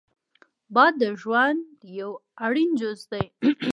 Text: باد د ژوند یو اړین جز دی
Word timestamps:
باد 0.73 0.93
د 1.01 1.03
ژوند 1.21 1.61
یو 1.99 2.11
اړین 2.45 2.71
جز 2.79 2.99
دی 3.11 3.25